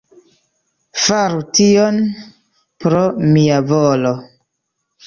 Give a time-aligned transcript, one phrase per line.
[1.01, 2.01] Faru tion
[2.87, 3.05] pro
[3.37, 4.17] mia volo.